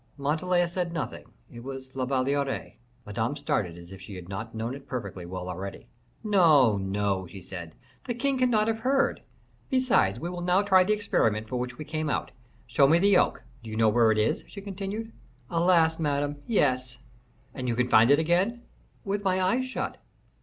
Montalais 0.17 0.65
said 0.65 0.93
nothing; 0.93 1.25
it 1.51 1.63
was 1.63 1.95
La 1.95 2.05
Valliere." 2.05 2.73
Madame 3.05 3.35
started 3.35 3.77
as 3.77 3.91
if 3.91 4.01
she 4.01 4.15
had 4.15 4.27
not 4.27 4.55
known 4.55 4.73
it 4.73 4.87
perfectly 4.87 5.27
well 5.27 5.47
already. 5.47 5.85
"No, 6.23 6.75
no," 6.77 7.27
she 7.27 7.39
said, 7.39 7.75
"the 8.05 8.15
king 8.15 8.39
cannot 8.39 8.67
have 8.67 8.79
heard. 8.79 9.21
Besides, 9.69 10.19
we 10.19 10.27
will 10.27 10.41
now 10.41 10.63
try 10.63 10.83
the 10.83 10.93
experiment 10.93 11.47
for 11.47 11.57
which 11.59 11.77
we 11.77 11.85
came 11.85 12.09
out. 12.09 12.31
Show 12.65 12.87
me 12.87 12.97
the 12.97 13.15
oak. 13.15 13.43
Do 13.61 13.69
you 13.69 13.75
know 13.75 13.89
where 13.89 14.11
it 14.11 14.17
is?" 14.17 14.43
she 14.47 14.59
continued. 14.59 15.11
"Alas! 15.51 15.99
Madame, 15.99 16.41
yes." 16.47 16.97
"And 17.53 17.67
you 17.67 17.75
can 17.75 17.87
find 17.87 18.09
it 18.09 18.17
again?" 18.17 18.63
"With 19.05 19.23
my 19.23 19.39
eyes 19.39 19.65
shut." 19.67 19.97